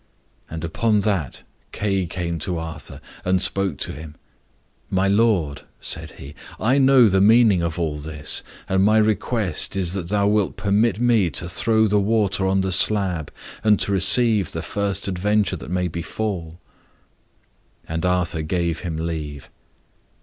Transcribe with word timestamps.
And 0.49 0.63
upon 0.63 1.01
that 1.01 1.43
Kay 1.71 2.07
came 2.07 2.39
to 2.39 2.57
Arthur, 2.57 3.01
and 3.23 3.39
spoke 3.39 3.77
to 3.77 3.91
him. 3.91 4.15
"My 4.89 5.07
lord," 5.07 5.61
said 5.79 6.13
he, 6.13 6.33
"I 6.59 6.79
know 6.79 7.07
the 7.07 7.21
meaning 7.21 7.61
of 7.61 7.77
all 7.77 7.99
this, 7.99 8.41
and 8.67 8.83
my 8.83 8.97
request 8.97 9.75
is 9.75 9.93
that 9.93 10.09
thou 10.09 10.25
wilt 10.27 10.57
permit 10.57 10.99
me 10.99 11.29
to 11.29 11.47
throw 11.47 11.85
the 11.85 11.99
water 11.99 12.47
on 12.47 12.61
the 12.61 12.71
slab, 12.71 13.31
and 13.63 13.79
to 13.81 13.91
receive 13.91 14.51
the 14.53 14.63
first 14.63 15.07
adventure 15.07 15.55
that 15.55 15.69
may 15.69 15.87
befall." 15.87 16.57
And 17.87 18.03
Arthur 18.03 18.41
gave 18.41 18.79
him 18.79 18.97
leave. 18.97 19.51